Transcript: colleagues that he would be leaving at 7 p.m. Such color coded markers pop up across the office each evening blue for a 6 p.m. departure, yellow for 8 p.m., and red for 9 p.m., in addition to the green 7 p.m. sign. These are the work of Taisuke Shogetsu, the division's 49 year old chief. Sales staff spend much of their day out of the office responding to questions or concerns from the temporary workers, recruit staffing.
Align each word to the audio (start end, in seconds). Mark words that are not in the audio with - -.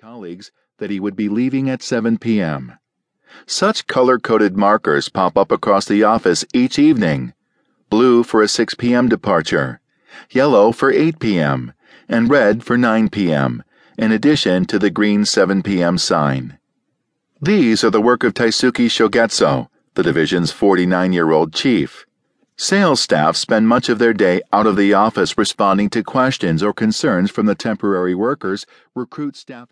colleagues 0.00 0.50
that 0.78 0.88
he 0.88 0.98
would 0.98 1.14
be 1.14 1.28
leaving 1.28 1.68
at 1.68 1.82
7 1.82 2.16
p.m. 2.16 2.78
Such 3.46 3.86
color 3.86 4.18
coded 4.18 4.56
markers 4.56 5.10
pop 5.10 5.36
up 5.36 5.52
across 5.52 5.84
the 5.84 6.02
office 6.02 6.42
each 6.54 6.78
evening 6.78 7.34
blue 7.90 8.22
for 8.22 8.40
a 8.40 8.48
6 8.48 8.74
p.m. 8.76 9.10
departure, 9.10 9.80
yellow 10.30 10.72
for 10.72 10.90
8 10.90 11.18
p.m., 11.18 11.74
and 12.08 12.30
red 12.30 12.64
for 12.64 12.78
9 12.78 13.10
p.m., 13.10 13.62
in 13.98 14.10
addition 14.10 14.64
to 14.64 14.78
the 14.78 14.90
green 14.90 15.26
7 15.26 15.62
p.m. 15.62 15.98
sign. 15.98 16.58
These 17.42 17.84
are 17.84 17.90
the 17.90 18.00
work 18.00 18.24
of 18.24 18.32
Taisuke 18.32 18.88
Shogetsu, 18.88 19.68
the 19.96 20.02
division's 20.02 20.50
49 20.50 21.12
year 21.12 21.30
old 21.30 21.52
chief. 21.52 22.06
Sales 22.56 23.00
staff 23.02 23.36
spend 23.36 23.68
much 23.68 23.88
of 23.90 23.98
their 23.98 24.14
day 24.14 24.40
out 24.52 24.66
of 24.66 24.76
the 24.76 24.94
office 24.94 25.36
responding 25.36 25.90
to 25.90 26.02
questions 26.02 26.62
or 26.62 26.72
concerns 26.72 27.30
from 27.30 27.46
the 27.46 27.54
temporary 27.54 28.14
workers, 28.14 28.64
recruit 28.94 29.36
staffing. 29.36 29.68